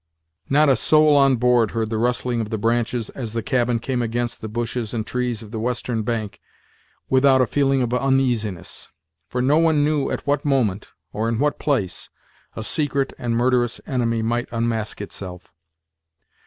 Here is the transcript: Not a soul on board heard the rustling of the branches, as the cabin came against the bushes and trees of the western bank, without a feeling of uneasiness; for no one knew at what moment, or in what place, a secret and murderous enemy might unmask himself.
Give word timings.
Not 0.49 0.67
a 0.67 0.75
soul 0.75 1.15
on 1.15 1.35
board 1.35 1.69
heard 1.77 1.91
the 1.91 1.99
rustling 1.99 2.41
of 2.41 2.49
the 2.49 2.57
branches, 2.57 3.11
as 3.11 3.33
the 3.33 3.43
cabin 3.43 3.77
came 3.77 4.01
against 4.01 4.41
the 4.41 4.49
bushes 4.49 4.95
and 4.95 5.05
trees 5.05 5.43
of 5.43 5.51
the 5.51 5.59
western 5.59 6.01
bank, 6.01 6.41
without 7.07 7.39
a 7.39 7.45
feeling 7.45 7.83
of 7.83 7.93
uneasiness; 7.93 8.87
for 9.29 9.43
no 9.43 9.59
one 9.59 9.83
knew 9.85 10.09
at 10.09 10.25
what 10.25 10.43
moment, 10.43 10.87
or 11.13 11.29
in 11.29 11.37
what 11.37 11.59
place, 11.59 12.09
a 12.55 12.63
secret 12.63 13.13
and 13.19 13.37
murderous 13.37 13.79
enemy 13.85 14.23
might 14.23 14.49
unmask 14.51 14.97
himself. 14.97 15.53